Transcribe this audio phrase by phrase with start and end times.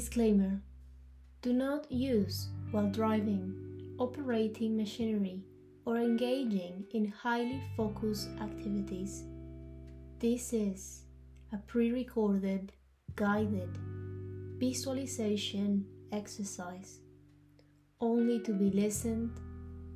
[0.00, 0.62] Disclaimer
[1.42, 3.52] Do not use while driving,
[3.98, 5.44] operating machinery,
[5.84, 9.24] or engaging in highly focused activities.
[10.18, 11.02] This is
[11.52, 12.72] a pre recorded,
[13.14, 13.76] guided
[14.56, 17.00] visualization exercise,
[18.00, 19.38] only to be listened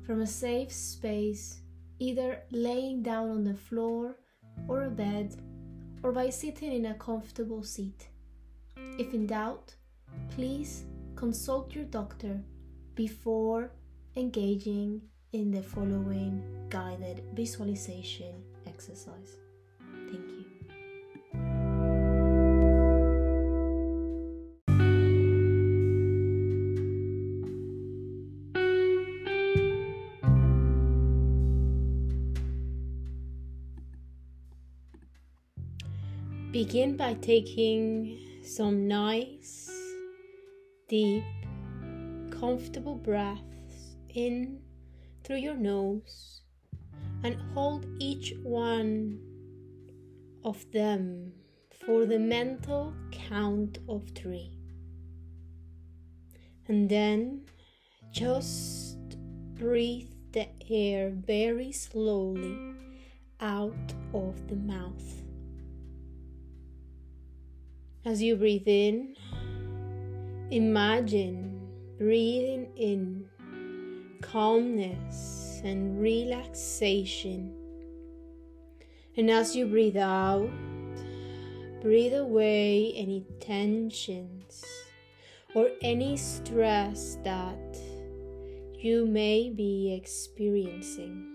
[0.05, 1.61] from a safe space,
[1.97, 4.17] either laying down on the floor
[4.67, 5.35] or a bed,
[6.03, 8.09] or by sitting in a comfortable seat.
[8.99, 9.73] If in doubt,
[10.29, 12.41] please consult your doctor
[12.95, 13.71] before
[14.15, 15.01] engaging
[15.33, 18.33] in the following guided visualization
[18.67, 19.37] exercise.
[20.09, 20.45] Thank you.
[36.51, 39.64] Begin by taking some nice,
[40.87, 41.23] deep,
[42.29, 44.59] comfortable breaths in
[45.23, 46.41] through your nose
[47.23, 49.19] and hold each one
[50.43, 51.33] of them
[51.85, 54.51] for the mental count of three.
[56.67, 57.41] And then
[58.11, 59.17] just
[59.55, 62.75] breathe the air very slowly
[63.39, 65.23] out of the mouth.
[68.05, 69.15] As you breathe in,
[70.51, 71.59] imagine
[71.97, 73.25] breathing in
[74.21, 77.53] calmness and relaxation.
[79.17, 80.49] And as you breathe out,
[81.81, 84.63] breathe away any tensions
[85.55, 87.77] or any stress that
[88.77, 91.31] you may be experiencing.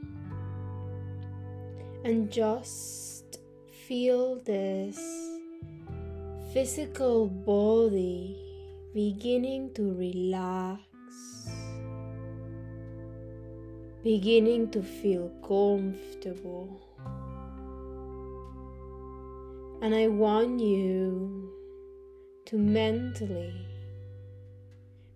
[2.04, 3.38] And just
[3.86, 4.98] feel this
[6.52, 8.49] physical body
[8.92, 10.82] beginning to relax,
[14.02, 16.80] beginning to feel comfortable.
[19.82, 21.52] And I want you
[22.46, 23.54] to mentally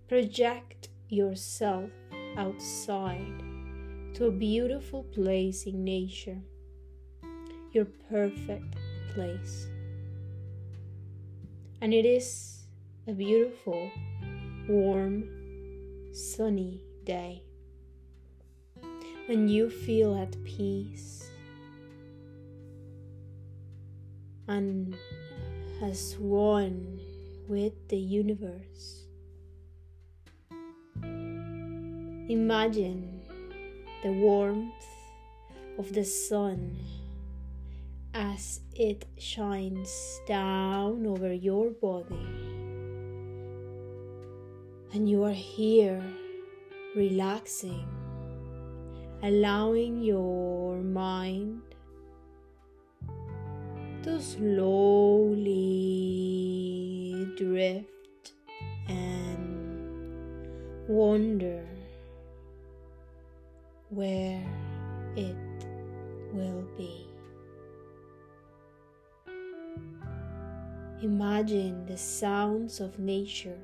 [0.09, 1.91] project yourself
[2.37, 3.43] outside
[4.15, 6.41] to a beautiful place in nature,
[7.73, 8.77] your perfect
[9.13, 9.67] place
[11.85, 12.54] and it is
[13.07, 13.91] a beautiful,
[14.67, 15.29] warm,
[16.13, 17.43] sunny day.
[19.29, 21.29] And you feel at peace
[24.49, 24.97] and
[25.83, 26.99] as one
[27.47, 29.05] with the universe.
[32.31, 33.21] Imagine
[34.03, 34.87] the warmth
[35.79, 36.79] of the sun
[38.15, 42.44] as it shines down over your body.
[44.95, 46.01] And you are here
[46.95, 47.85] relaxing,
[49.25, 51.63] allowing your mind
[54.05, 55.57] to slowly
[57.37, 58.35] drift
[58.87, 60.47] and
[60.87, 61.67] wander
[63.91, 64.47] where
[65.17, 65.67] it
[66.33, 67.09] will be.
[71.03, 73.59] Imagine the sounds of nature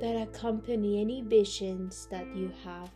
[0.00, 2.90] that accompany any visions that you have.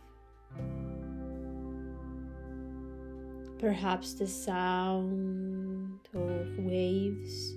[3.59, 7.53] Perhaps the sound of waves,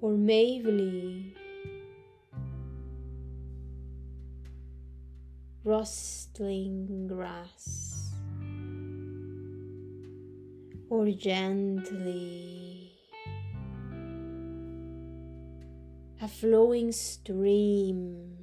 [0.00, 1.34] or maybe
[5.64, 8.12] rustling grass
[10.90, 12.63] or gently
[16.24, 18.34] a flowing stream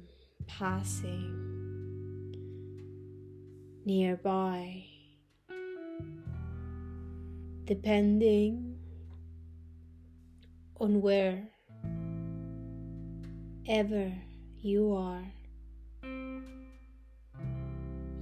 [0.46, 1.34] passing
[3.84, 4.84] nearby,
[7.64, 8.78] depending
[10.80, 11.42] on where
[13.66, 14.12] ever
[14.60, 15.26] you are.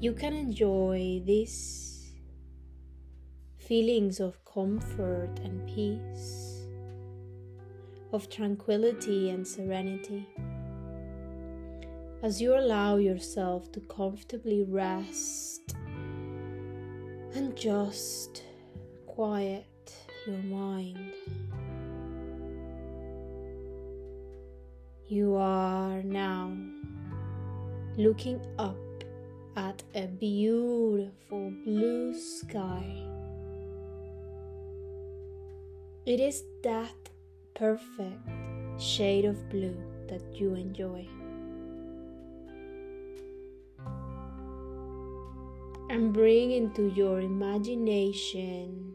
[0.01, 2.15] You can enjoy these
[3.59, 6.50] feelings of comfort and peace,
[8.13, 10.29] of tranquility and serenity.
[12.23, 15.75] As you allow yourself to comfortably rest
[17.35, 18.45] and just
[19.07, 19.67] quiet
[20.27, 21.13] your mind.
[25.07, 26.57] You are now
[27.97, 28.77] looking up
[29.57, 33.11] at a beautiful blue sky
[36.07, 37.10] It is that
[37.55, 38.29] perfect
[38.79, 39.77] shade of blue
[40.09, 41.07] that you enjoy.
[45.89, 48.95] And bring into your imagination,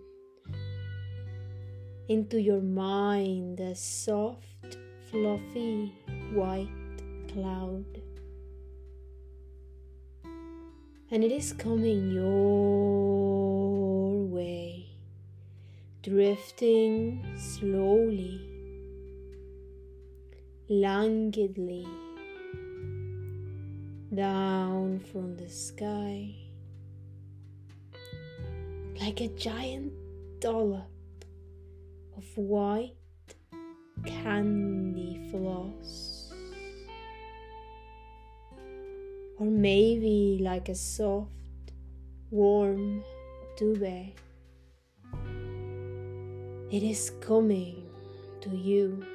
[2.07, 4.77] into your mind, a soft,
[5.11, 5.93] fluffy
[6.33, 6.69] white
[7.31, 7.85] cloud.
[11.11, 13.14] And it is coming your
[16.05, 18.39] drifting slowly
[20.69, 21.87] languidly
[24.13, 26.31] down from the sky
[29.01, 29.91] like a giant
[30.39, 30.85] dollop
[32.15, 32.93] of white
[34.05, 36.31] candy floss,
[39.39, 41.31] or maybe like a soft,
[42.29, 43.03] warm
[43.57, 44.13] duvet.
[46.71, 47.85] It is coming
[48.41, 49.05] to you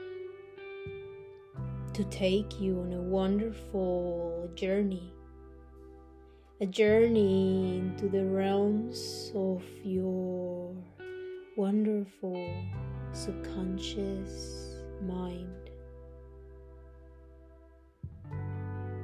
[1.93, 5.13] to take you on a wonderful journey.
[6.61, 10.77] A journey into the realms of your
[11.57, 12.55] wonderful
[13.13, 15.71] subconscious mind.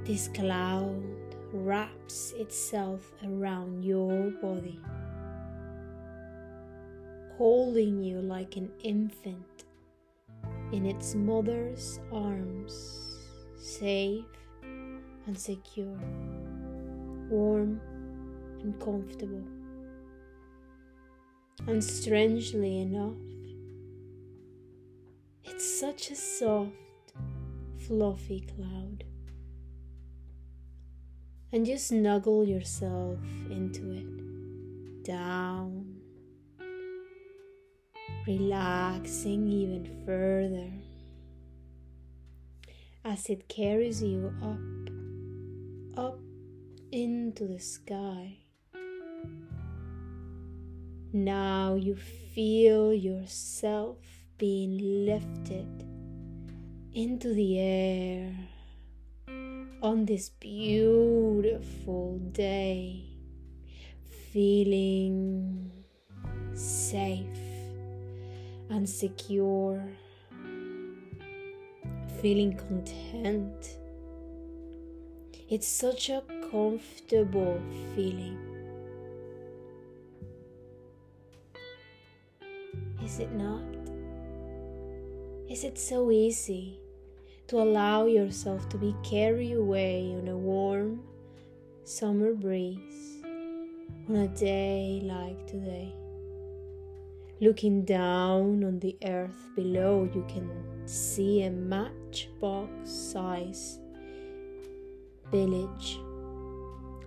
[0.05, 1.03] This cloud
[1.53, 4.79] wraps itself around your body,
[7.37, 9.65] holding you like an infant
[10.73, 13.21] in its mother's arms,
[13.59, 14.25] safe
[14.63, 15.99] and secure,
[17.29, 17.81] warm
[18.61, 19.45] and comfortable.
[21.67, 23.17] And strangely enough,
[25.45, 26.73] it's such a soft,
[27.87, 29.05] fluffy cloud.
[31.53, 33.19] And you snuggle yourself
[33.51, 35.86] into it, down
[38.27, 40.71] relaxing even further
[43.05, 46.19] as it carries you up, up
[46.91, 48.37] into the sky.
[51.13, 53.99] Now you feel yourself
[54.39, 55.85] being lifted
[56.93, 58.35] into the air
[59.81, 63.05] on this beautiful day,
[64.33, 65.71] feeling
[66.55, 67.46] safe
[68.71, 69.83] and secure,
[72.21, 73.79] feeling content.
[75.49, 77.61] It's such a comfortable
[77.95, 78.39] feeling.
[83.05, 83.63] Is it not?
[85.49, 86.81] Is it so easy
[87.47, 91.05] to allow yourself to be carried away on a warm
[91.85, 93.23] summer breeze
[94.09, 95.95] on a day like today?
[97.39, 100.49] Looking down on the earth below, you can
[100.87, 103.79] see a matchbox size
[105.31, 105.99] village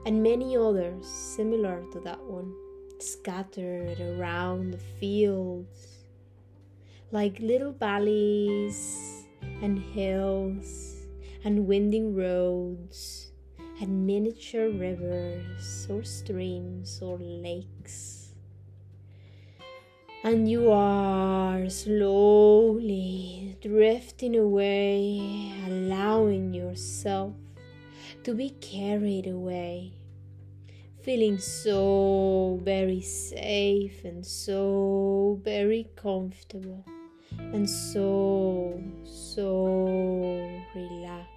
[0.05, 2.53] and many others similar to that one
[2.99, 6.05] scattered around the fields
[7.11, 9.25] like little valleys
[9.61, 11.07] and hills
[11.43, 13.31] and winding roads
[13.81, 18.08] and miniature rivers or streams or lakes
[20.23, 27.33] and you are slowly drifting away, allowing yourself
[28.23, 29.93] to be carried away,
[31.01, 36.83] feeling so very safe and so very comfortable
[37.37, 39.85] and so, so
[40.75, 41.29] relaxed.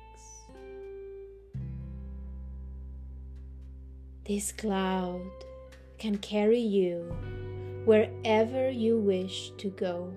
[4.27, 5.31] This cloud
[5.99, 7.17] can carry you
[7.85, 10.13] wherever you wish to go.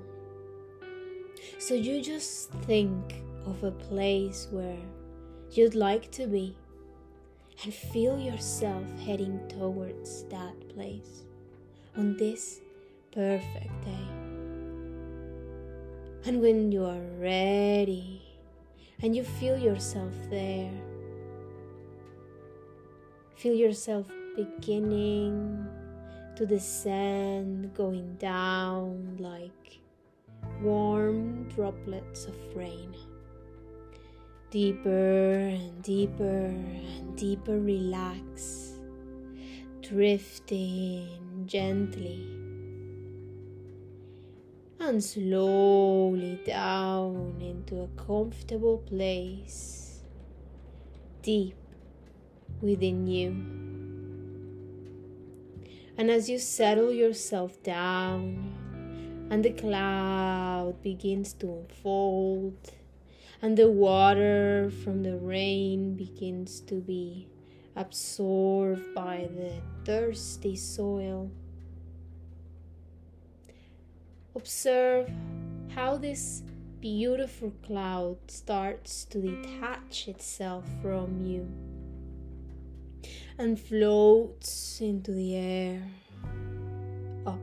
[1.58, 4.78] So you just think of a place where
[5.52, 6.56] you'd like to be
[7.64, 11.24] and feel yourself heading towards that place
[11.98, 12.62] on this
[13.12, 14.08] perfect day.
[16.26, 18.22] And when you are ready
[19.02, 20.72] and you feel yourself there,
[23.36, 25.68] feel yourself beginning
[26.36, 29.80] to the sand going down like
[30.62, 32.94] warm droplets of rain.
[34.52, 38.80] Deeper and deeper and deeper relax,
[39.82, 42.28] drifting gently
[44.80, 50.02] and slowly down into a comfortable place
[51.22, 51.56] deep
[52.62, 53.65] within you.
[55.98, 58.54] And as you settle yourself down,
[59.30, 62.72] and the cloud begins to unfold,
[63.42, 67.28] and the water from the rain begins to be
[67.76, 69.54] absorbed by the
[69.86, 71.32] thirsty soil.
[74.36, 75.10] Observe
[75.70, 76.44] how this
[76.82, 81.65] beautiful cloud starts to detach itself from you
[83.38, 85.84] and floats into the air
[87.26, 87.40] up.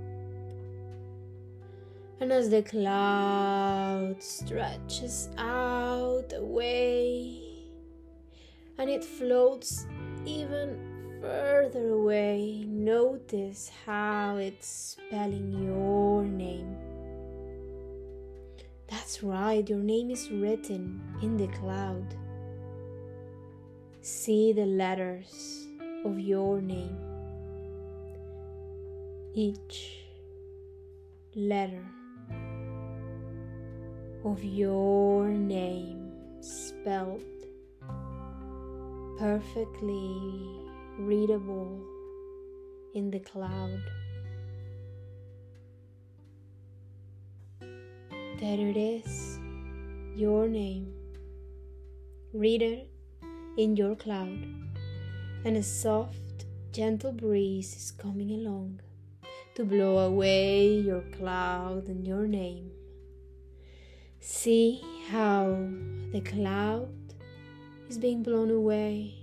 [2.21, 7.41] And as the cloud stretches out away
[8.79, 9.87] and it floats
[10.25, 16.77] even further away, notice how it's spelling your name.
[18.89, 22.15] That's right, your name is written in the cloud.
[24.01, 25.69] See the letters
[26.05, 26.97] of your name.
[29.35, 30.01] Each
[31.35, 31.85] letter
[34.25, 37.23] of your name spelled
[39.19, 40.47] perfectly
[40.99, 41.81] readable
[42.95, 43.83] in the cloud.
[47.61, 49.39] There it is,
[50.17, 50.93] your name.
[52.33, 52.91] Read it
[53.57, 54.72] in your cloud
[55.45, 58.81] and a soft, gentle breeze is coming along
[59.55, 62.71] to blow away your cloud and your name.
[64.21, 64.81] See
[65.11, 65.69] how
[66.13, 66.89] the cloud
[67.89, 69.15] is being blown away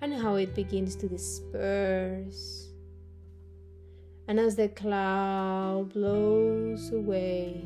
[0.00, 2.68] and how it begins to disperse.
[4.28, 7.60] And as the cloud blows away,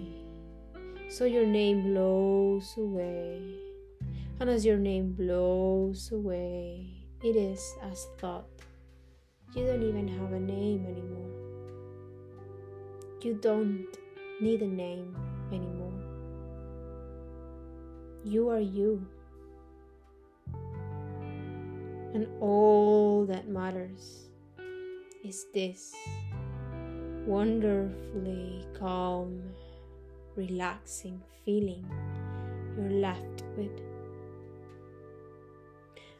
[1.11, 3.67] so your name blows away.
[4.40, 6.87] And as your name blows away,
[7.25, 8.47] it is as thought.
[9.52, 11.30] You don't even have a name anymore.
[13.21, 13.88] You don't
[14.40, 15.16] need a name
[15.50, 15.92] anymore.
[18.23, 19.04] You are you.
[22.14, 24.28] And all that matters
[25.25, 25.92] is this
[27.26, 29.42] wonderfully calm,
[30.37, 31.85] relaxing feeling
[32.76, 33.88] you're left with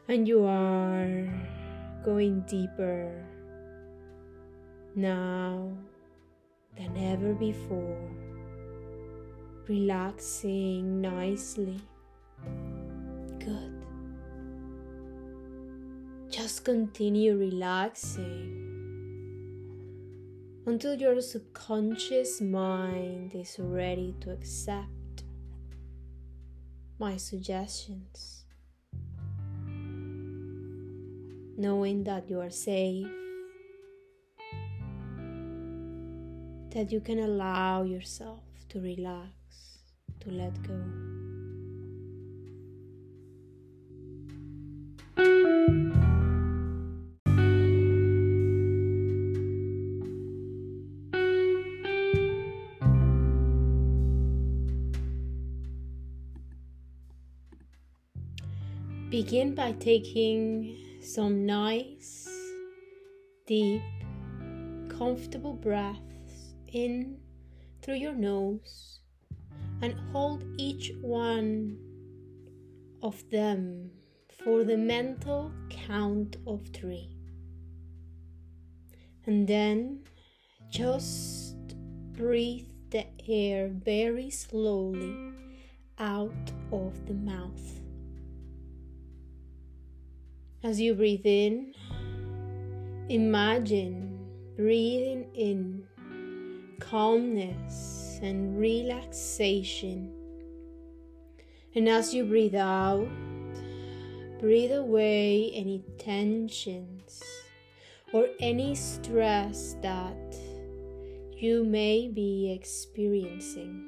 [0.09, 1.29] and you are
[2.03, 3.23] going deeper
[4.95, 5.71] now
[6.75, 8.09] than ever before,
[9.67, 11.79] relaxing nicely.
[13.37, 13.85] Good.
[16.31, 18.65] Just continue relaxing
[20.65, 25.23] until your subconscious mind is ready to accept
[26.97, 28.38] my suggestions.
[31.59, 33.05] Knowing that you are safe,
[36.71, 38.39] that you can allow yourself
[38.69, 39.29] to relax,
[40.21, 40.79] to let go.
[59.09, 62.29] Begin by taking some nice,
[63.45, 63.81] deep,
[64.89, 67.17] comfortable breaths in
[67.81, 68.99] through your nose
[69.81, 71.77] and hold each one
[73.01, 73.89] of them
[74.43, 77.15] for the mental count of three.
[79.25, 80.03] And then
[80.69, 81.75] just
[82.13, 85.33] breathe the air very slowly
[85.97, 87.78] out of the mouth.
[90.61, 91.73] As you breathe in,
[93.07, 94.19] imagine
[94.57, 95.85] breathing in
[96.81, 100.13] calmness and relaxation.
[101.75, 103.07] And as you breathe out,
[104.41, 107.23] breathe away any tensions
[108.11, 110.35] or any stress that
[111.37, 113.85] you may be experiencing.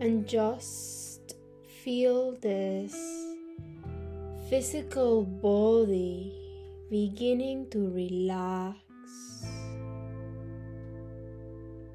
[0.00, 1.34] And just
[1.82, 3.31] feel this
[4.52, 6.30] physical body
[6.90, 8.76] beginning to relax,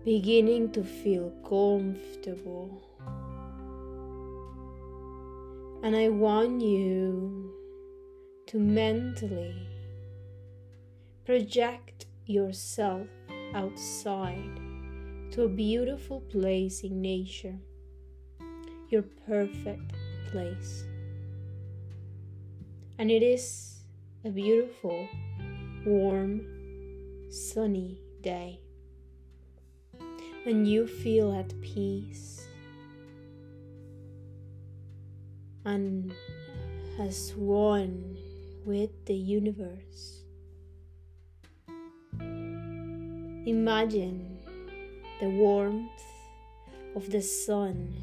[0.03, 2.81] beginning to feel comfortable.
[5.83, 7.53] And I want you
[8.47, 9.67] to mentally
[11.25, 13.05] project yourself
[13.53, 14.59] outside
[15.29, 17.59] to a beautiful place in nature,
[18.89, 19.93] your perfect
[20.31, 20.86] place
[22.97, 23.81] and it is
[24.25, 25.07] a beautiful,
[25.85, 26.41] warm,
[27.29, 28.59] sunny day.
[30.45, 32.47] and you feel at peace
[35.65, 36.13] and
[36.99, 38.17] as one
[38.65, 40.23] with the universe.
[43.45, 44.39] Imagine
[45.19, 46.03] the warmth
[46.95, 47.93] of the sun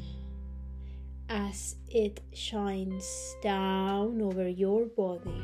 [1.29, 5.41] as it shines down over your body.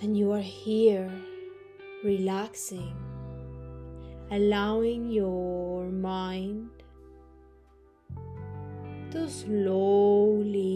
[0.00, 1.10] And you are here
[2.04, 2.94] relaxing,
[4.30, 6.70] allowing your mind
[9.10, 10.68] to slowly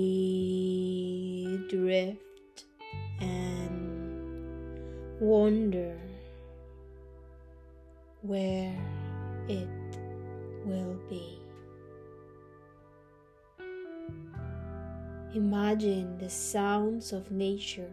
[1.69, 2.65] drift
[3.21, 4.81] and
[5.21, 5.97] wander
[8.23, 8.75] where
[9.49, 9.69] it
[10.65, 11.42] will be.
[15.35, 17.91] Imagine the sounds of nature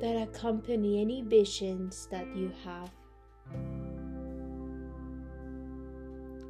[0.00, 2.90] that accompany any visions that you have.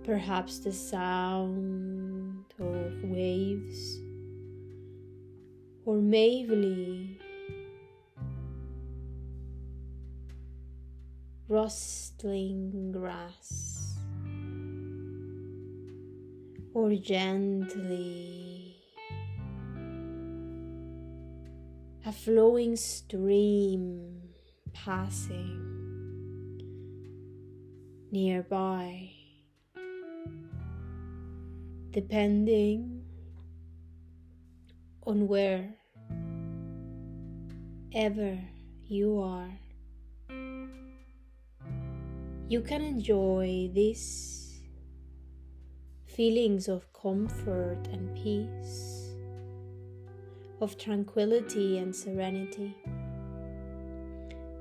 [0.04, 4.00] Perhaps the sound of waves,
[5.86, 7.18] or maybe
[11.48, 13.83] rustling grass,
[16.74, 18.76] or gently
[22.04, 24.20] a flowing stream
[24.72, 25.70] passing
[28.10, 29.08] nearby,
[31.92, 33.02] depending
[35.06, 35.72] on where
[37.94, 38.38] ever
[38.86, 39.50] you are.
[42.48, 44.43] You can enjoy these
[46.14, 49.16] feelings of comfort and peace,
[50.60, 52.72] of tranquility and serenity.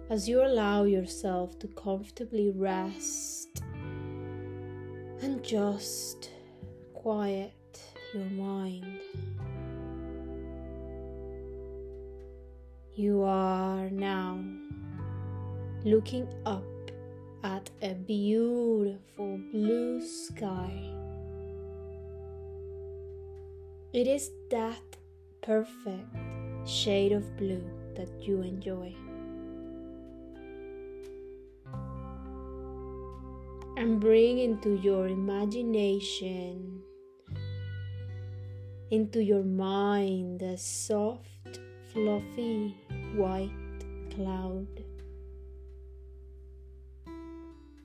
[0.09, 3.61] As you allow yourself to comfortably rest
[5.21, 6.31] and just
[6.95, 7.53] quiet
[8.15, 8.99] your mind.
[12.95, 14.43] You are now
[15.85, 16.63] looking up
[17.43, 21.02] at a beautiful blue sky.
[23.93, 24.97] It is that
[25.43, 26.09] perfect
[26.65, 27.63] shade of blue
[27.95, 28.95] that you enjoy.
[33.77, 36.81] And bring into your imagination,
[38.89, 41.59] into your mind, a soft,
[41.91, 42.75] fluffy
[43.15, 43.51] white
[44.09, 44.67] cloud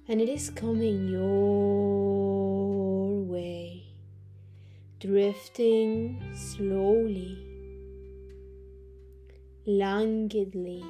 [0.09, 1.98] and it is coming your
[5.01, 7.39] drifting slowly,
[9.67, 10.85] languidly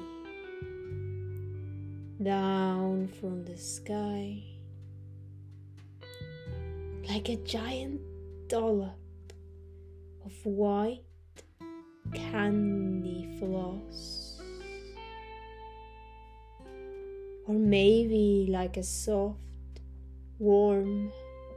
[2.21, 4.43] down from the sky
[7.07, 8.01] like a giant
[8.47, 8.97] dollop
[10.25, 11.03] of white
[12.13, 14.29] candy floss.
[17.49, 19.39] or maybe like a soft,
[20.37, 21.11] warm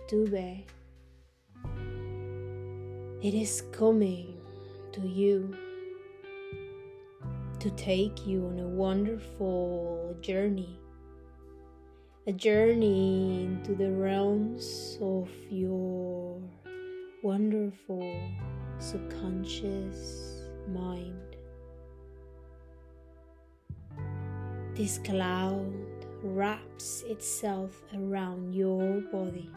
[0.09, 0.65] duvet.
[3.23, 4.35] It is coming
[4.91, 5.57] to you
[7.61, 10.77] to take you on a wonderful journey,
[12.27, 16.41] a journey into the realms of your
[17.23, 18.03] wonderful
[18.81, 21.37] subconscious mind.
[24.75, 25.73] This cloud
[26.25, 29.49] wraps itself around your body,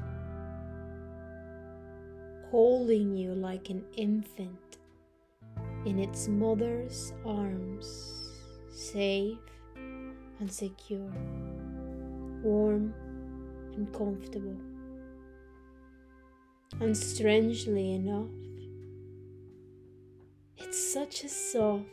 [2.56, 4.78] holding you like an infant
[5.86, 8.32] in its mother's arms,
[8.72, 9.38] safe
[9.76, 11.12] and secure,
[12.42, 12.94] warm
[13.74, 14.56] and comfortable.
[16.80, 18.32] And strangely enough,
[20.56, 21.84] it's such a soft,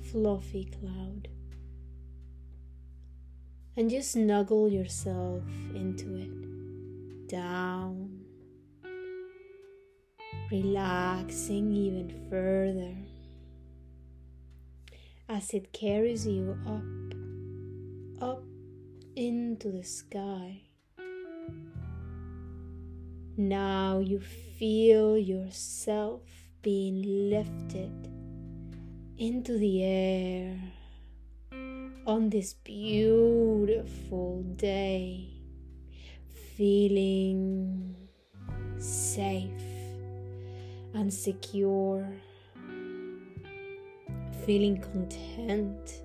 [0.00, 1.26] fluffy cloud
[3.76, 5.42] and you snuggle yourself
[5.74, 8.15] into it, down,
[10.50, 12.94] relaxing even further
[15.28, 18.44] as it carries you up, up
[19.16, 20.62] into the sky.
[23.36, 26.22] Now you feel yourself
[26.62, 28.08] being lifted
[29.18, 30.58] into the air
[32.06, 35.28] on this beautiful day,
[36.56, 37.96] feeling
[38.78, 39.65] safe
[40.96, 42.08] and secure,
[44.44, 46.02] feeling content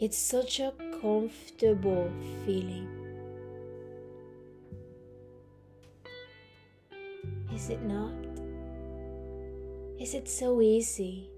[0.00, 2.10] It's such a comfortable
[2.44, 2.88] feeling.
[7.54, 8.10] Is it not?
[10.00, 11.30] Is it so easy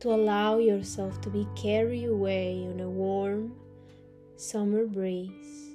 [0.00, 3.56] to allow yourself to be carried away on a warm
[4.36, 5.72] summer breeze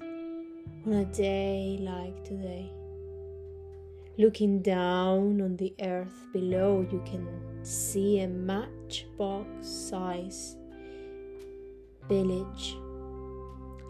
[0.85, 2.69] on a day like today?
[4.19, 7.25] Looking down on the earth below, you can
[7.63, 10.57] see a matchbox size
[12.09, 12.75] village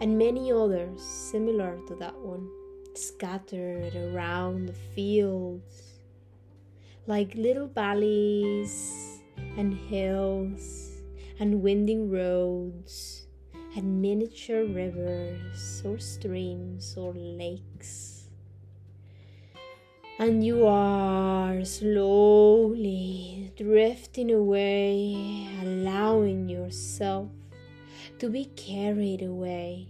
[0.00, 2.48] and many others similar to that one
[2.94, 5.98] scattered around the fields
[7.08, 9.20] like little valleys
[9.56, 11.02] and hills
[11.40, 13.26] and winding roads
[13.74, 18.09] and miniature rivers or streams or lakes.
[20.20, 27.30] And you are slowly drifting away, allowing yourself
[28.18, 29.88] to be carried away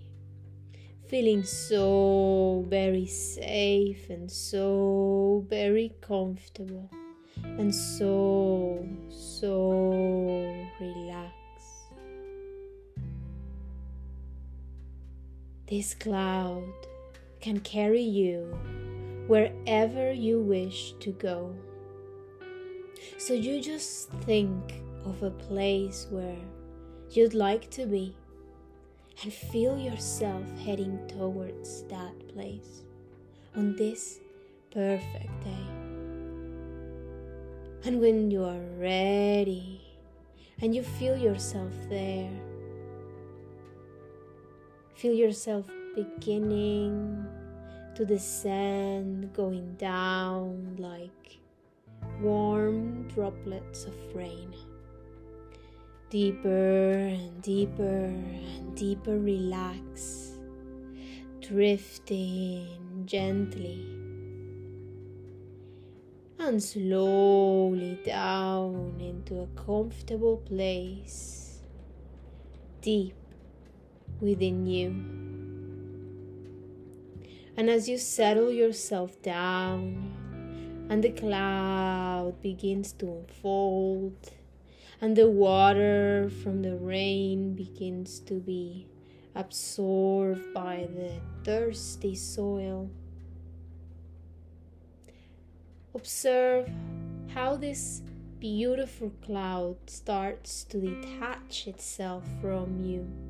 [1.08, 6.88] feeling so very safe and so very comfortable
[7.42, 9.90] and so, so
[10.80, 11.34] relaxed.
[15.68, 16.62] This cloud
[17.40, 18.56] can carry you
[19.30, 21.54] wherever you wish to go.
[23.16, 26.42] So you just think of a place where
[27.10, 28.16] you'd like to be
[29.22, 32.82] and feel yourself heading towards that place
[33.54, 34.18] on this
[34.72, 35.66] perfect day.
[37.84, 39.80] And when you are ready
[40.60, 42.32] and you feel yourself there,
[44.96, 47.39] feel yourself beginning
[48.00, 51.38] to descend, going down like
[52.22, 54.54] warm droplets of rain
[56.08, 60.38] deeper and deeper and deeper relax,
[61.42, 63.84] drifting gently
[66.38, 71.60] and slowly down into a comfortable place
[72.80, 73.14] deep
[74.22, 75.29] within you.
[77.60, 84.32] And as you settle yourself down and the cloud begins to unfold
[84.98, 88.88] and the water from the rain begins to be
[89.34, 91.12] absorbed by the
[91.44, 92.88] thirsty soil.
[95.94, 96.66] Observe
[97.34, 98.00] how this
[98.38, 103.29] beautiful cloud starts to detach itself from you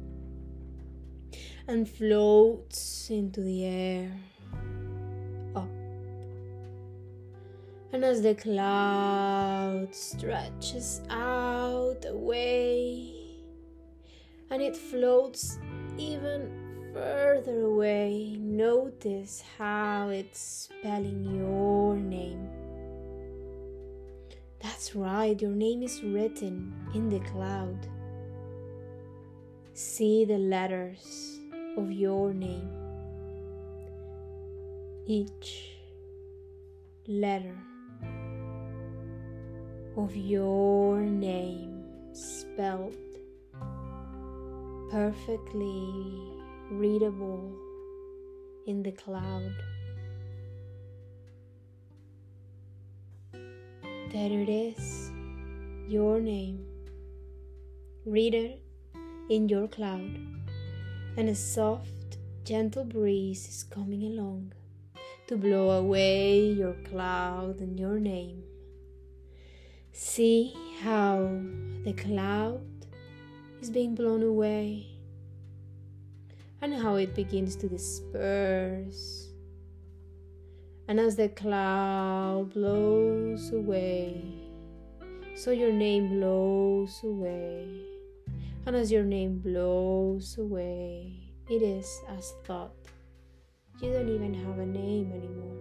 [1.69, 4.13] and floats into the air.
[5.55, 5.69] Up.
[7.93, 13.15] And as the cloud stretches out away
[14.51, 15.59] and it floats
[15.97, 16.51] even
[16.93, 22.49] further away, notice how it's spelling your name.
[24.61, 27.89] That's right, your name is written in the cloud.
[29.81, 31.41] See the letters
[31.79, 32.69] of your name.
[35.07, 35.71] Each
[37.09, 37.57] letter
[39.97, 42.95] of your name spelled
[44.91, 45.89] perfectly
[46.71, 47.51] readable
[48.67, 49.55] in the cloud.
[53.33, 55.11] There it is,
[55.89, 56.67] your name.
[58.05, 58.70] Read it
[59.31, 60.19] in your cloud,
[61.17, 64.53] and a soft, gentle breeze is coming along
[65.29, 68.43] to blow away your cloud and your name.
[69.93, 71.31] See how
[71.85, 72.61] the cloud
[73.61, 74.89] is being blown away
[76.61, 79.29] and how it begins to disperse.
[80.89, 84.25] And as the cloud blows away,
[85.37, 87.90] so your name blows away.
[88.67, 92.73] And as your name blows away, it is as thought.
[93.81, 95.57] You don't even have a name anymore.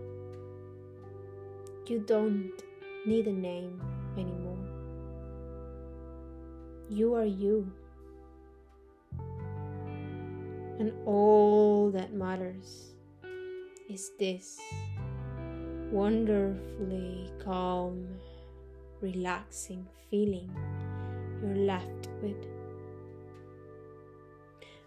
[1.88, 2.52] You don't
[3.06, 3.82] need a name
[4.18, 4.60] anymore.
[6.90, 7.72] You are you.
[10.78, 12.94] And all that matters
[13.90, 14.60] is this
[15.92, 18.06] wonderfully calm,
[19.02, 20.52] relaxing feeling
[21.42, 22.59] you're left with.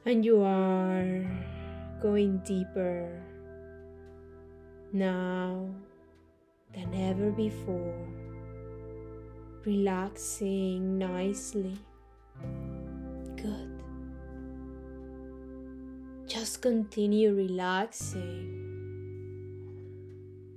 [0.05, 1.25] And you are
[2.01, 3.23] going deeper
[4.93, 5.69] now
[6.75, 7.95] than ever before
[9.65, 11.79] relaxing nicely.
[13.37, 13.83] Good.
[16.27, 18.73] Just continue relaxing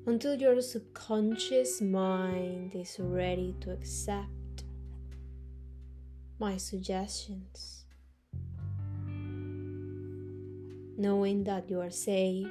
[0.07, 4.63] until your subconscious mind is ready to accept
[6.39, 7.84] my suggestions.
[10.97, 12.47] Knowing that you are safe,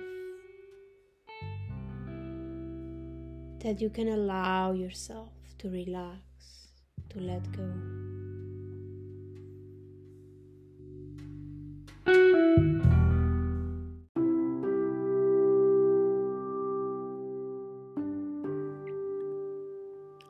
[3.61, 6.21] that you can allow yourself to relax,
[7.09, 7.73] to let go.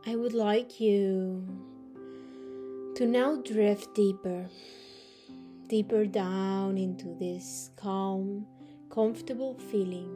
[0.06, 1.44] I would like you
[2.94, 4.48] to now drift deeper,
[5.68, 8.46] deeper down into this calm,
[8.90, 10.10] comfortable feeling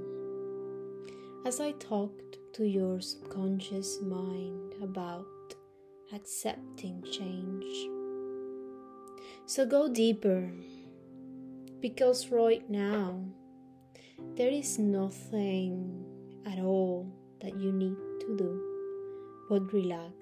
[1.47, 5.27] as I talked to your subconscious mind about
[6.13, 7.89] accepting change.
[9.47, 10.51] So go deeper
[11.81, 13.25] because right now
[14.37, 16.05] there is nothing
[16.45, 18.69] at all that you need to do
[19.49, 20.13] but relax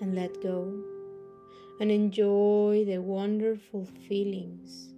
[0.00, 0.95] and let go
[1.80, 4.94] and enjoy the wonderful feelings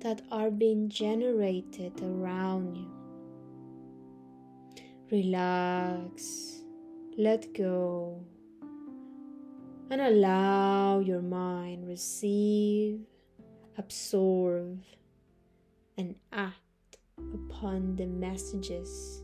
[0.00, 2.90] that are being generated around you.
[5.10, 6.62] Relax,
[7.16, 8.24] let go,
[9.90, 13.00] and allow your mind receive,
[13.78, 14.82] absorb,
[15.98, 16.96] and act
[17.34, 19.22] upon the messages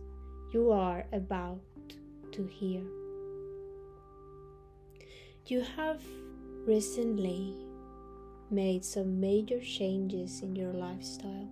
[0.53, 1.61] you are about
[2.33, 2.83] to hear.
[5.47, 6.03] You have
[6.69, 7.55] recently
[8.51, 11.49] made some major changes in your lifestyle,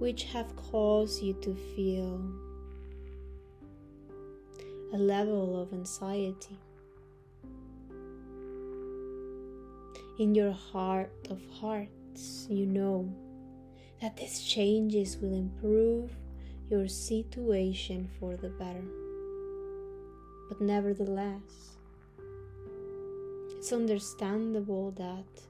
[0.00, 2.20] which have caused you to feel
[4.92, 6.58] a level of anxiety.
[10.18, 13.14] In your heart of hearts, you know
[14.02, 16.10] that these changes will improve
[16.68, 18.84] your situation for the better.
[20.48, 21.69] But nevertheless,
[23.60, 25.42] it's understandable that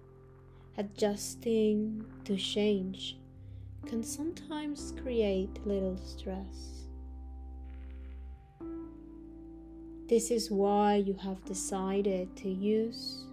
[0.77, 3.17] adjusting to change
[3.87, 6.89] can sometimes create little stress.
[10.09, 13.27] This is why you have decided to use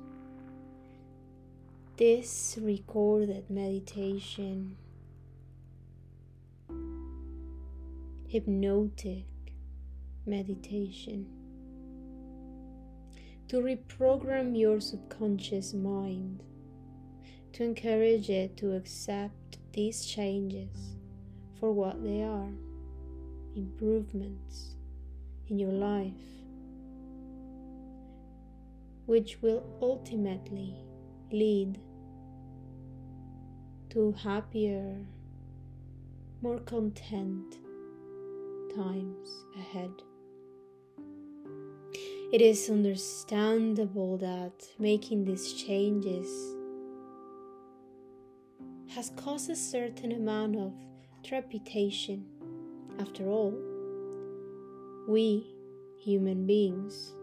[1.98, 4.78] this recorded meditation
[8.28, 9.26] hypnotic
[10.28, 11.37] meditation
[13.47, 16.43] to reprogram your subconscious mind,
[17.53, 20.95] to encourage it to accept these changes
[21.60, 22.51] for what they are
[23.55, 24.75] improvements
[25.47, 26.12] in your life,
[29.05, 30.75] which will ultimately
[31.31, 31.79] lead
[33.89, 34.95] to happier,
[36.41, 37.55] more content
[38.75, 39.91] times ahead.
[42.30, 46.28] It is understandable that making these changes
[48.90, 50.74] has caused a certain amount of
[51.24, 52.26] trepidation.
[53.00, 53.54] After all,
[55.08, 55.48] we,
[56.04, 57.13] human beings,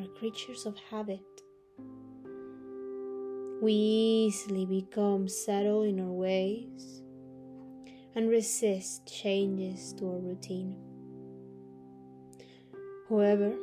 [0.00, 1.20] are creatures of habit.
[3.62, 7.02] We easily become settled in our ways
[8.16, 10.76] and resist changes to our routine.
[13.08, 13.54] However,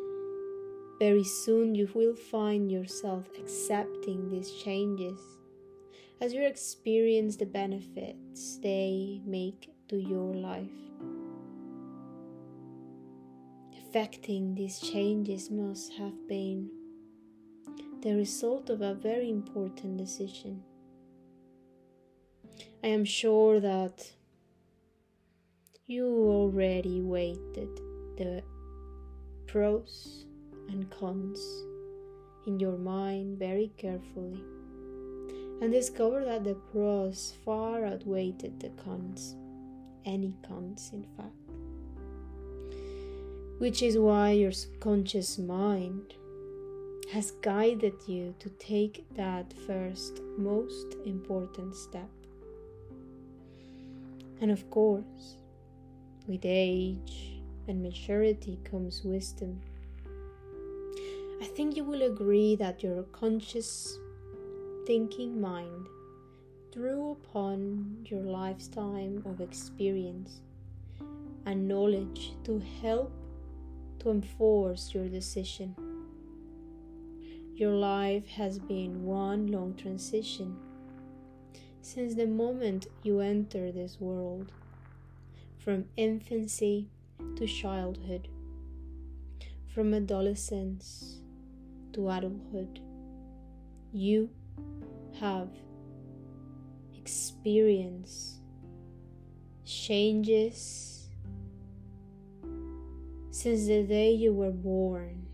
[1.00, 5.18] very soon you will find yourself accepting these changes
[6.20, 10.68] as you experience the benefits they make to your life.
[13.78, 16.70] Effecting these changes must have been
[18.02, 20.62] the result of a very important decision.
[22.84, 24.12] I am sure that
[25.88, 27.76] you already weighted
[28.18, 28.44] the
[29.48, 30.26] pros
[30.70, 31.40] and cons
[32.46, 34.40] in your mind very carefully
[35.62, 39.36] and discover that the pros far outweighed the cons,
[40.06, 41.36] any cons, in fact.
[43.58, 46.14] Which is why your subconscious mind
[47.12, 52.10] has guided you to take that first, most important step.
[54.40, 55.36] And of course,
[56.26, 59.60] with age and maturity comes wisdom.
[61.42, 63.98] I think you will agree that your conscious
[64.86, 65.88] thinking mind
[66.74, 70.42] drew upon your lifetime of experience
[71.46, 73.14] and knowledge to help
[74.00, 75.76] to enforce your decision.
[77.56, 80.58] Your life has been one long transition
[81.82, 84.52] since the moment you enter this world,
[85.58, 86.90] from infancy
[87.38, 88.28] to childhood,
[89.74, 91.22] from adolescence
[91.94, 92.80] to adulthood.
[93.92, 94.30] You
[95.20, 95.50] have
[96.96, 98.42] experienced
[99.66, 101.08] changes
[103.32, 105.26] since the day you were born.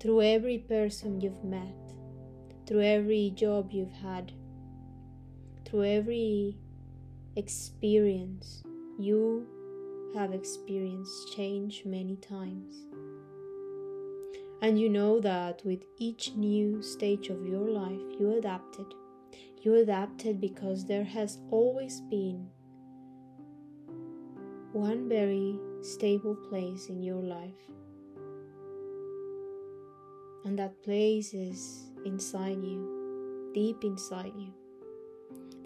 [0.00, 1.74] Through every person you've met,
[2.66, 4.32] through every job you've had,
[5.64, 6.58] through every
[7.34, 8.62] experience,
[8.98, 9.46] you
[10.14, 12.74] have experienced change many times.
[14.62, 18.86] And you know that with each new stage of your life, you adapted.
[19.62, 22.48] You adapted because there has always been
[24.72, 27.70] one very stable place in your life.
[30.44, 34.52] And that place is inside you, deep inside you.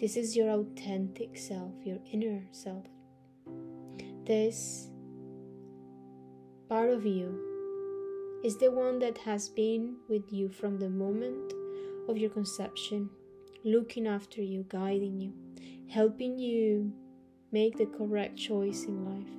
[0.00, 2.86] This is your authentic self, your inner self.
[4.30, 4.86] This
[6.68, 11.52] part of you is the one that has been with you from the moment
[12.08, 13.10] of your conception,
[13.64, 15.32] looking after you, guiding you,
[15.88, 16.92] helping you
[17.50, 19.34] make the correct choice in life.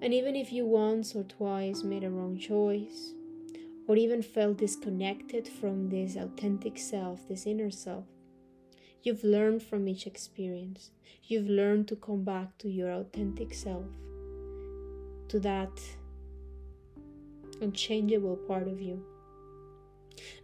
[0.00, 3.12] And even if you once or twice made a wrong choice,
[3.86, 8.06] or even felt disconnected from this authentic self, this inner self,
[9.02, 10.90] You've learned from each experience.
[11.24, 13.86] You've learned to come back to your authentic self,
[15.28, 15.72] to that
[17.60, 19.04] unchangeable part of you.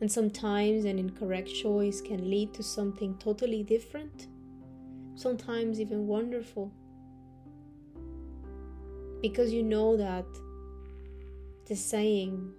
[0.01, 4.27] And sometimes an incorrect choice can lead to something totally different,
[5.15, 6.73] sometimes even wonderful.
[9.23, 10.27] Because you know that
[11.67, 12.53] the saying,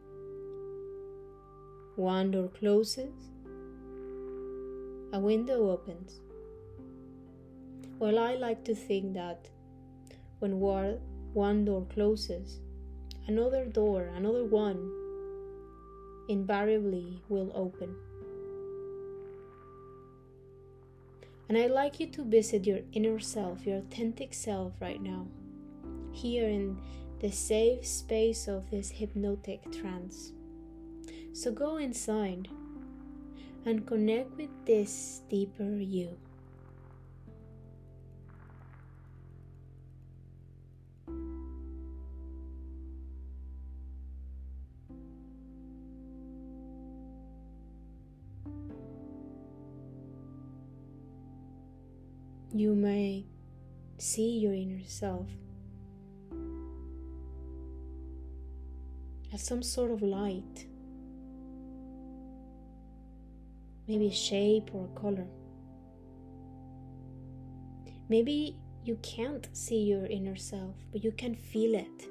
[1.98, 3.32] one door closes
[5.12, 6.20] a window opens.
[7.98, 9.50] Well, I like to think that
[10.40, 12.60] when one door closes,
[13.28, 14.92] another door, another one,
[16.30, 17.96] invariably will open.
[21.50, 25.26] And I'd like you to visit your inner self, your authentic self right now,
[26.12, 26.78] here in
[27.20, 30.32] the safe space of this hypnotic trance.
[31.34, 32.48] So go inside
[33.66, 36.18] and connect with this deeper you.
[52.52, 53.26] You may
[54.00, 55.28] see your inner self
[59.32, 60.66] as some sort of light
[63.90, 65.26] maybe shape or a color.
[68.08, 72.08] Maybe you can't see your inner self, but you can feel it.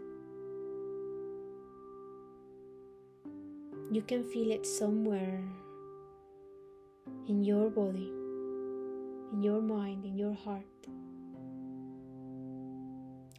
[3.92, 5.40] You can feel it somewhere
[7.28, 8.10] in your body,
[9.32, 10.64] in your mind, in your heart.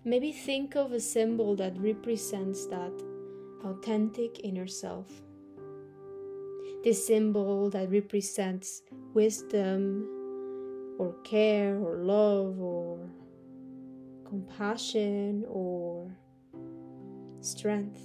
[0.05, 2.93] Maybe think of a symbol that represents that
[3.65, 5.11] authentic inner self
[6.83, 8.81] this symbol that represents
[9.13, 10.07] wisdom
[10.97, 13.09] or care or love or
[14.25, 16.15] compassion or
[17.41, 18.01] strength.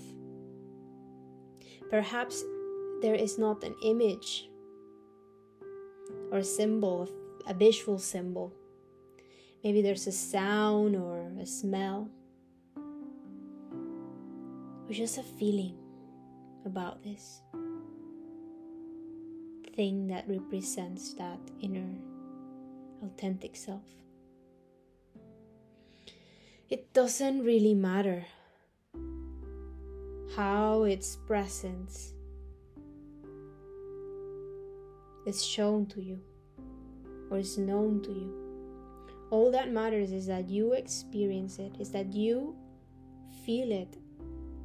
[1.90, 2.42] Perhaps
[3.02, 4.48] there is not an image
[6.32, 7.08] or a symbol,
[7.46, 8.52] a visual symbol.
[9.62, 12.10] Maybe there's a sound or a smell,
[12.76, 15.76] or just a feeling
[16.66, 17.40] about this
[19.74, 21.94] thing that represents that inner
[23.02, 23.82] authentic self.
[26.70, 28.24] It doesn't really matter
[30.36, 32.14] how its presence
[35.26, 36.20] is shown to you
[37.30, 38.34] or is known to you.
[39.30, 42.56] All that matters is that you experience it, is that you
[43.44, 43.96] feel it,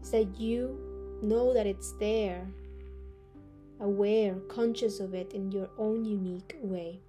[0.02, 2.48] is that you know that it's there
[3.80, 7.00] aware, conscious of it in your own unique way.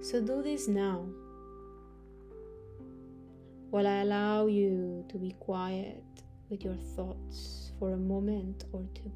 [0.00, 1.06] So do this now.
[3.70, 6.04] While I allow you to be quiet
[6.50, 9.10] with your thoughts for a moment or two.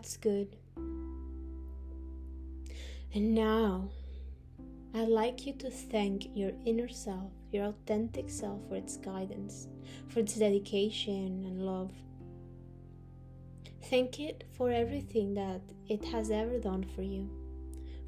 [0.00, 0.56] That's good.
[3.12, 3.90] And now,
[4.94, 9.68] I'd like you to thank your inner self, your authentic self, for its guidance,
[10.08, 11.92] for its dedication and love.
[13.90, 17.28] Thank it for everything that it has ever done for you,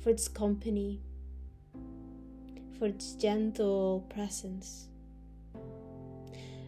[0.02, 0.98] for its company,
[2.78, 4.88] for its gentle presence.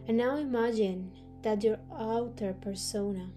[0.07, 1.09] And now imagine
[1.41, 3.31] that your outer persona,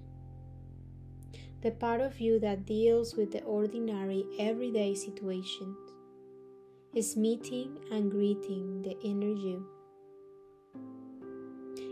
[1.61, 5.77] the part of you that deals with the ordinary everyday situations,
[6.95, 9.67] is meeting and greeting the inner you.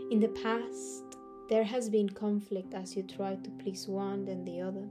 [0.09, 1.03] In the past,
[1.49, 4.87] there has been conflict as you try to please one and the other.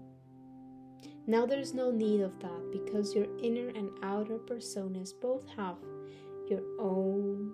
[1.26, 5.76] Now there's no need of that because your inner and outer personas both have
[6.48, 7.52] your own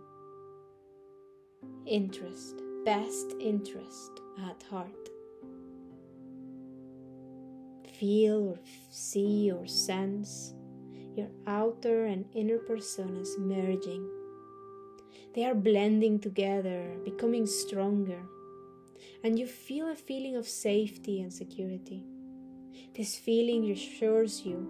[1.86, 4.10] interest, best interest
[4.46, 5.11] at heart.
[8.02, 8.58] Feel or
[8.90, 10.54] see or sense
[11.14, 14.10] your outer and inner personas merging.
[15.36, 18.20] They are blending together, becoming stronger,
[19.22, 22.02] and you feel a feeling of safety and security.
[22.96, 24.66] This feeling assures you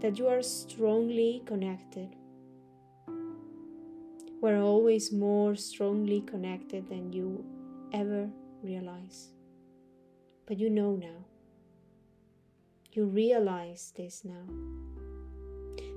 [0.00, 2.16] that you are strongly connected.
[4.40, 7.44] We're always more strongly connected than you
[7.92, 8.30] ever
[8.62, 9.28] realize.
[10.46, 11.29] But you know now.
[12.92, 14.42] You realize this now.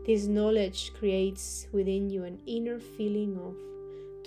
[0.05, 3.55] This knowledge creates within you an inner feeling of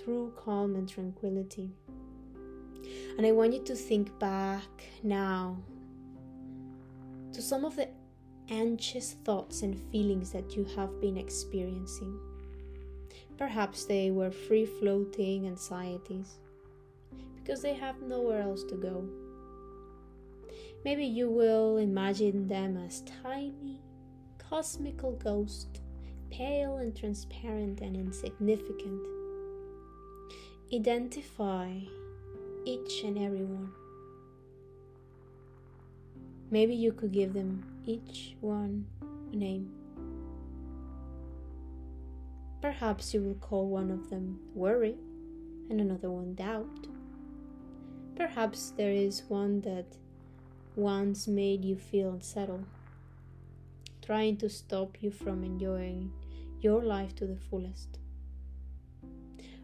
[0.02, 1.70] true calm and tranquility.
[3.16, 4.68] And I want you to think back
[5.04, 5.58] now
[7.32, 7.88] to some of the
[8.48, 12.18] anxious thoughts and feelings that you have been experiencing.
[13.38, 16.38] Perhaps they were free floating anxieties
[17.36, 19.08] because they have nowhere else to go.
[20.86, 23.80] Maybe you will imagine them as tiny
[24.38, 25.80] cosmical ghosts,
[26.30, 29.02] pale and transparent and insignificant.
[30.72, 31.72] Identify
[32.64, 33.72] each and every one.
[36.52, 39.72] Maybe you could give them each one a name.
[42.62, 44.94] Perhaps you will call one of them worry
[45.68, 46.86] and another one doubt.
[48.14, 49.96] Perhaps there is one that
[50.76, 52.64] once made you feel unsettled,
[54.02, 56.12] trying to stop you from enjoying
[56.60, 57.98] your life to the fullest.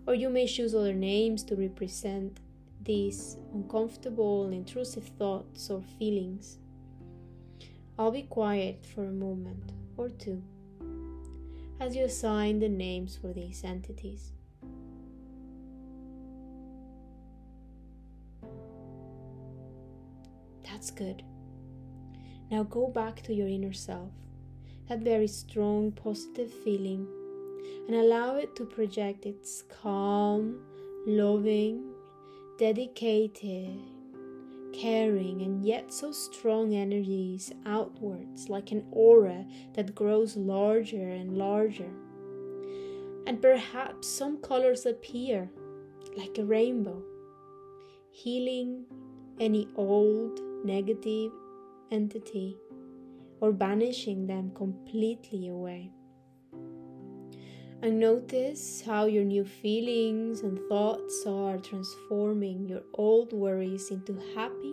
[0.07, 2.41] Or you may choose other names to represent
[2.83, 6.59] these uncomfortable, intrusive thoughts or feelings.
[7.99, 10.43] I'll be quiet for a moment or two
[11.79, 14.33] as you assign the names for these entities.
[20.83, 21.23] That's good.
[22.51, 24.11] Now go back to your inner self,
[24.89, 27.07] that very strong positive feeling,
[27.87, 30.59] and allow it to project its calm,
[31.07, 31.85] loving,
[32.59, 33.79] dedicated,
[34.73, 41.93] caring, and yet so strong energies outwards like an aura that grows larger and larger.
[43.29, 45.49] And perhaps some colors appear
[46.17, 47.05] like a rainbow,
[48.11, 48.85] healing
[49.39, 51.33] any old negative
[51.91, 52.57] entity
[53.41, 55.91] or banishing them completely away
[57.83, 64.73] and notice how your new feelings and thoughts are transforming your old worries into happy,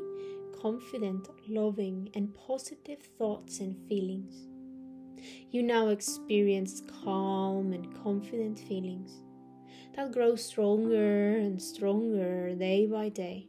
[0.62, 4.46] confident, loving, and positive thoughts and feelings.
[5.50, 9.12] You now experience calm and confident feelings
[9.96, 13.48] that grow stronger and stronger day by day.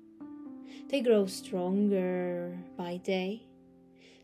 [0.90, 3.42] They grow stronger by day,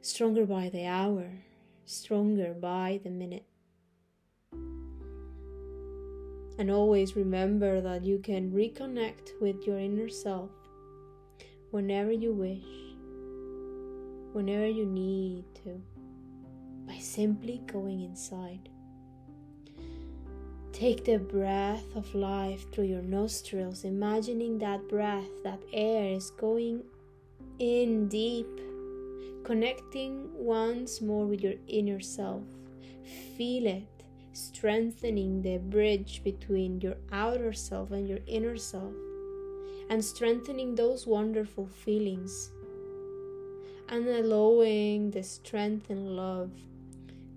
[0.02, 1.30] stronger by the hour,
[1.84, 3.44] stronger by the minute.
[6.58, 10.50] And always remember that you can reconnect with your inner self
[11.70, 12.66] whenever you wish,
[14.32, 15.80] whenever you need to,
[16.84, 18.70] by simply going inside.
[20.76, 26.82] Take the breath of life through your nostrils, imagining that breath, that air is going
[27.58, 28.60] in deep,
[29.42, 32.42] connecting once more with your inner self.
[33.38, 33.88] Feel it
[34.34, 38.92] strengthening the bridge between your outer self and your inner self,
[39.88, 42.50] and strengthening those wonderful feelings,
[43.88, 46.50] and allowing the strength and love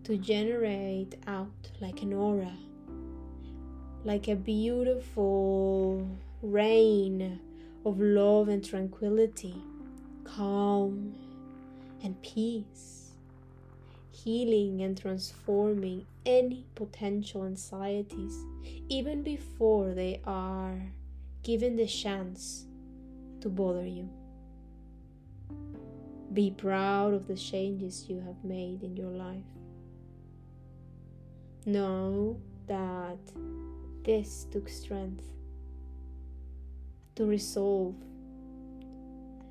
[0.04, 2.52] to generate out like an aura,
[4.06, 6.08] like a beautiful
[6.42, 7.40] rain
[7.86, 9.56] of love and tranquility,
[10.24, 11.16] calm
[12.04, 13.12] and peace,
[14.12, 18.46] healing and transforming any potential anxieties
[18.88, 20.82] even before they are
[21.44, 22.66] given the chance
[23.42, 24.10] to bother you.
[26.34, 29.44] Be proud of the changes you have made in your life.
[31.66, 32.40] Know
[34.04, 35.24] this took strength
[37.16, 37.96] to resolve,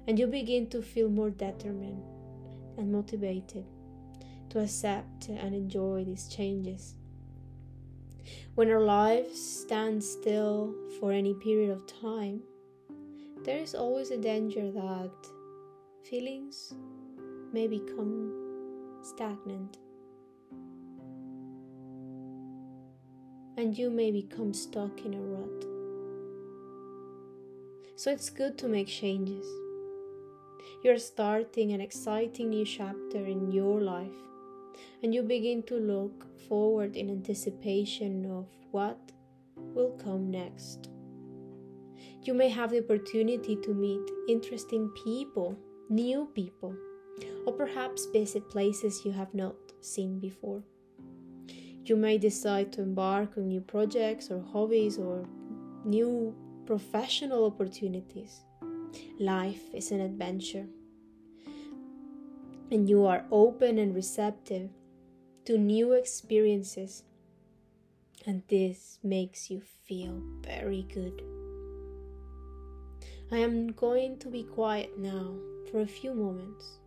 [0.07, 2.03] and you begin to feel more determined
[2.77, 3.65] and motivated
[4.51, 6.95] to accept and enjoy these changes.
[8.55, 12.43] When our lives stand still for any period of time,
[13.45, 15.11] there is always a danger that
[16.09, 16.75] feelings
[17.53, 18.33] may become
[19.03, 19.79] stagnant
[23.59, 25.65] and you may become stuck in a rut.
[27.97, 29.45] So it's good to make changes.
[30.85, 34.21] You're starting an exciting new chapter in your life,
[35.03, 39.01] and you begin to look forward in anticipation of what
[39.57, 40.89] will come next.
[42.23, 46.77] You may have the opportunity to meet interesting people, new people,
[47.45, 50.63] or perhaps visit places you have not seen before.
[51.89, 55.27] You may decide to embark on new projects or hobbies or
[55.87, 56.35] new
[56.67, 58.43] professional opportunities.
[59.19, 60.67] Life is an adventure,
[62.71, 64.69] and you are open and receptive
[65.47, 67.05] to new experiences,
[68.27, 71.23] and this makes you feel very good.
[73.33, 75.39] I am going to be quiet now
[75.71, 76.81] for a few moments,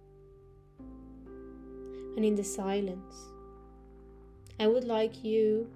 [2.15, 3.30] and in the silence,
[4.61, 5.67] I would like you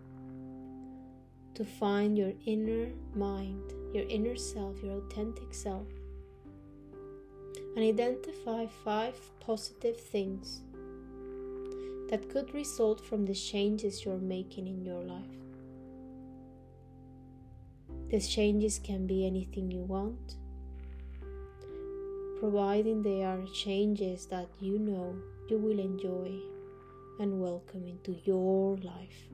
[1.56, 5.88] to find your inner mind, your inner self, your authentic self,
[7.76, 10.62] and identify five positive things
[12.12, 15.40] that could result from the changes you're making in your life.
[18.12, 20.36] These changes can be anything you want,
[22.38, 25.16] providing they are changes that you know
[25.50, 26.40] you will enjoy
[27.20, 29.30] and welcome into your life.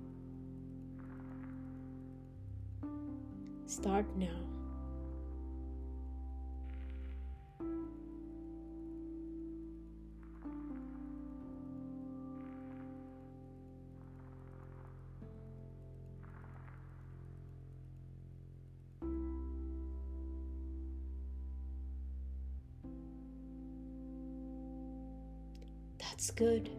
[3.65, 4.27] Start now.
[25.97, 26.69] That's good.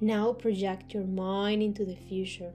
[0.00, 2.52] Now project your mind into the future.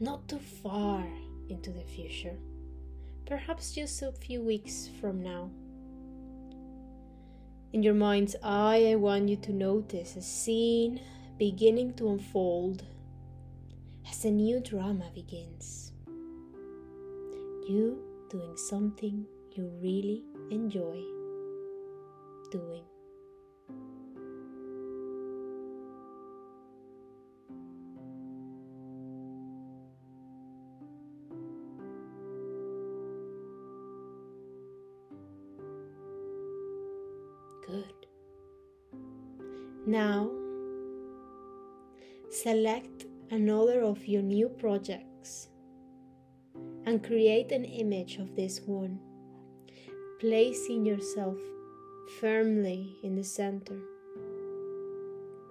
[0.00, 1.06] Not too far
[1.48, 2.36] into the future,
[3.24, 5.50] perhaps just a few weeks from now.
[7.72, 11.00] In your mind's eye, I want you to notice a scene
[11.38, 12.82] beginning to unfold
[14.10, 15.92] as a new drama begins.
[17.68, 21.02] You doing something you really enjoy
[22.50, 22.82] doing.
[37.68, 38.06] Good.
[39.86, 40.30] Now,
[42.30, 45.48] select another of your new projects
[46.86, 48.98] and create an image of this one,
[50.18, 51.36] placing yourself
[52.18, 53.78] firmly in the center,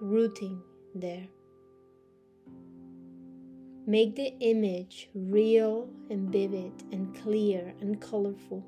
[0.00, 0.60] rooting
[0.96, 1.28] there.
[3.86, 8.64] Make the image real and vivid and clear and colorful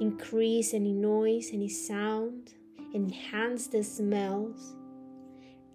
[0.00, 2.54] increase any noise, any sound,
[2.94, 4.74] enhance the smells,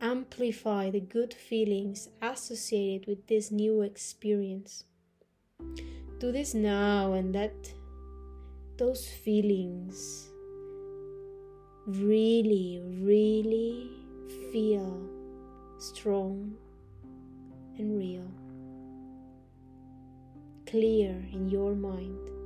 [0.02, 4.84] amplify the good feelings associated with this new experience.
[6.20, 7.74] Do this now and let
[8.78, 10.30] those feelings
[11.88, 13.90] really, really
[14.52, 15.10] feel
[15.80, 16.56] strong
[17.78, 18.30] and real,
[20.66, 22.37] clear in your mind.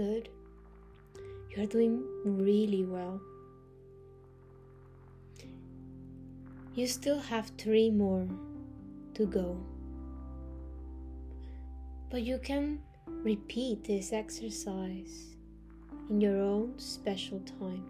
[0.00, 0.30] Good.
[1.50, 3.20] You're doing really well.
[6.74, 8.26] You still have three more
[9.12, 9.58] to go.
[12.08, 15.36] But you can repeat this exercise
[16.08, 17.84] in your own special time.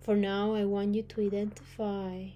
[0.00, 2.28] For now, I want you to identify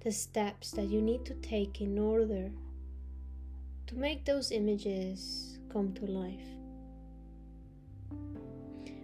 [0.00, 2.50] the steps that you need to take in order
[3.88, 6.48] to make those images come to life.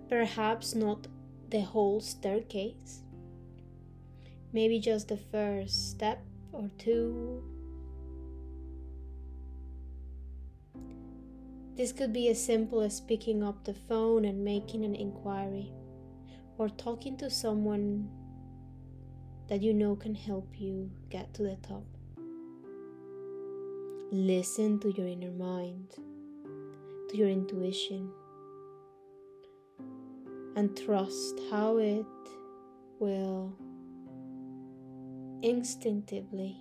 [0.08, 1.08] Perhaps not
[1.50, 3.02] the whole staircase,
[4.52, 7.42] maybe just the first step or two.
[11.76, 15.72] This could be as simple as picking up the phone and making an inquiry,
[16.56, 18.08] or talking to someone
[19.48, 21.84] that you know can help you get to the top.
[24.12, 25.96] Listen to your inner mind,
[27.10, 28.08] to your intuition,
[30.54, 32.06] and trust how it
[33.00, 33.52] will
[35.42, 36.56] instinctively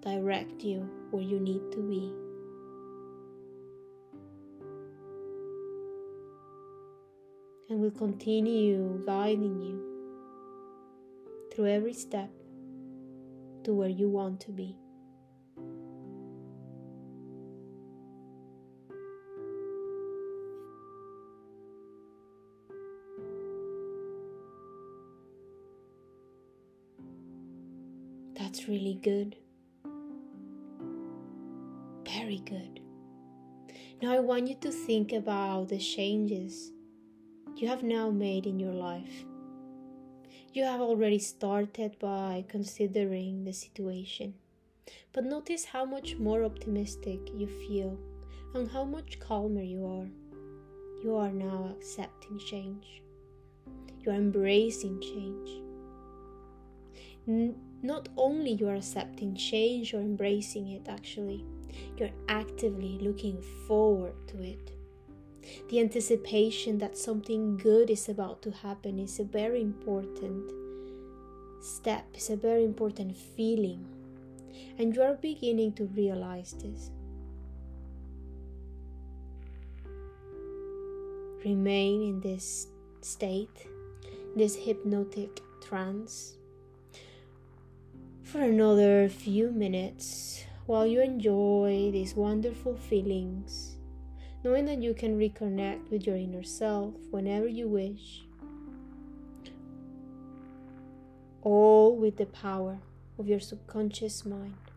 [0.00, 0.80] direct you
[1.12, 2.12] where you need to be.
[7.70, 9.80] And will continue guiding you
[11.54, 12.30] through every step
[13.62, 14.81] to where you want to be.
[28.68, 29.34] Really good.
[32.06, 32.80] Very good.
[34.00, 36.70] Now I want you to think about the changes
[37.56, 39.24] you have now made in your life.
[40.52, 44.34] You have already started by considering the situation,
[45.12, 47.98] but notice how much more optimistic you feel
[48.54, 50.08] and how much calmer you are.
[51.02, 53.02] You are now accepting change.
[54.00, 55.62] You are embracing change.
[57.82, 61.44] Not only you are accepting change or embracing it actually
[61.96, 64.72] you're actively looking forward to it.
[65.68, 70.52] The anticipation that something good is about to happen is a very important
[71.60, 73.86] step is a very important feeling.
[74.78, 76.90] And you are beginning to realize this.
[81.44, 82.68] Remain in this
[83.00, 83.66] state
[84.34, 86.36] this hypnotic trance
[88.32, 93.76] for another few minutes while you enjoy these wonderful feelings,
[94.42, 98.24] knowing that you can reconnect with your inner self whenever you wish,
[101.42, 102.78] all with the power
[103.18, 104.71] of your subconscious mind.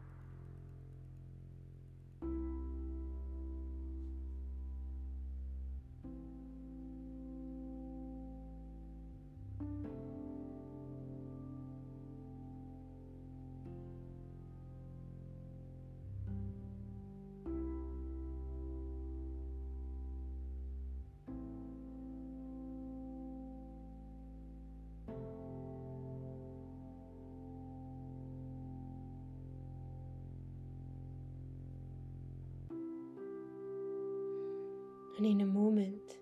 [35.17, 36.17] And in a moment,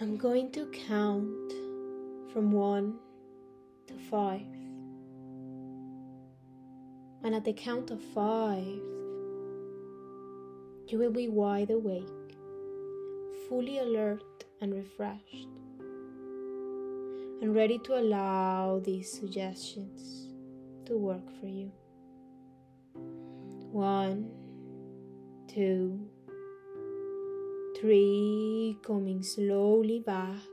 [0.00, 1.52] I'm going to count
[2.32, 2.98] from one
[3.86, 4.42] to five.
[7.24, 8.66] And at the count of five,
[10.88, 12.36] you will be wide awake,
[13.48, 15.48] fully alert and refreshed,
[17.40, 20.28] and ready to allow these suggestions
[20.84, 21.72] to work for you.
[23.70, 24.41] One
[25.52, 26.00] two,
[27.78, 30.48] three, coming slowly back,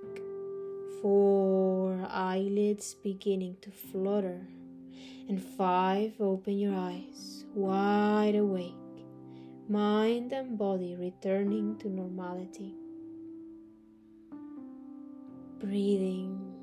[1.02, 4.41] four, eyelids beginning to flutter,
[5.30, 8.76] and five, open your eyes, wide awake,
[9.70, 12.76] mind and body returning to normality.
[15.60, 16.56] Breathing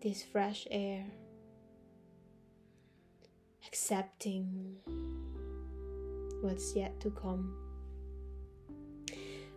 [0.00, 1.04] this fresh air,
[3.68, 4.78] accepting
[6.40, 7.54] what's yet to come.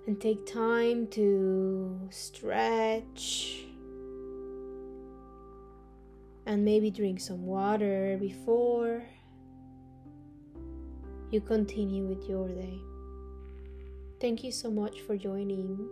[0.07, 3.65] And take time to stretch
[6.45, 9.03] and maybe drink some water before
[11.29, 12.79] you continue with your day.
[14.19, 15.87] Thank you so much for joining.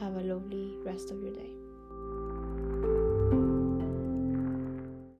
[0.00, 1.55] Have a lovely rest of your day.